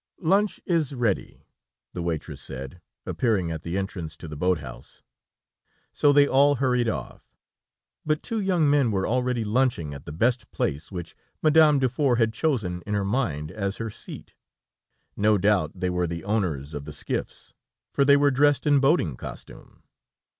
[0.23, 1.45] "Lunch is ready,"
[1.93, 5.03] the waitress said, appearing at the entrance to the boat house,
[5.93, 7.37] so they all hurried off,
[8.03, 12.33] but two young men were already lunching at the best place, which Madame Dufour had
[12.33, 14.33] chosen in her mind as her seat.
[15.15, 17.53] No doubt they were the owners of the skiffs,
[17.93, 19.83] for they were dressed in boating costume.